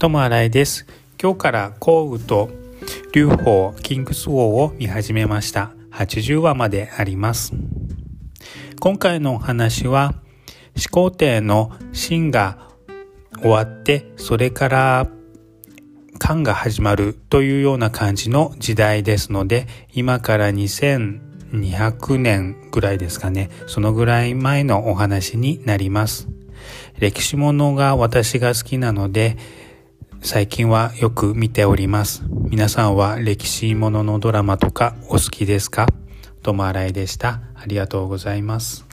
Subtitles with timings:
[0.00, 0.86] ともあらいです。
[1.22, 2.48] 今日から降雨と
[3.12, 5.72] 劉邦キングスウォーを見始めました。
[5.92, 7.52] 80話まであります。
[8.80, 10.14] 今回のお話は
[10.74, 12.70] 始皇帝の秦が
[13.42, 15.06] 終わってそれから
[16.18, 26.26] 漢が始まるというような感じの時代ですので今から2200年ぐらいですかねそのぐらい前のお話になります
[26.98, 29.36] 歴史ものが私が好きなので
[30.22, 32.22] 最近はよく見ております。
[32.50, 35.86] 皆さんは歴史もののドラマとかお好きですか？
[36.42, 37.40] ともあらいでした。
[37.54, 38.89] ありがとうございます。